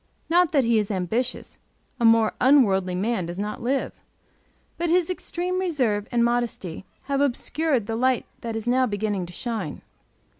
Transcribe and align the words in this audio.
Not 0.31 0.51
that 0.51 0.63
he 0.63 0.79
is 0.79 0.89
ambitious; 0.89 1.59
a 1.99 2.05
more 2.05 2.33
unworldly 2.41 2.95
man 2.95 3.27
does 3.27 3.37
not 3.37 3.61
live; 3.61 3.91
but 4.79 4.89
his 4.89 5.11
extreme 5.11 5.59
reserve 5.59 6.07
and 6.11 6.25
modesty 6.25 6.85
have 7.03 7.21
obscured 7.21 7.85
the 7.85 7.95
light 7.95 8.25
that 8.39 8.55
is 8.55 8.65
now 8.65 8.87
beginning 8.87 9.27
to 9.27 9.33
shine. 9.33 9.83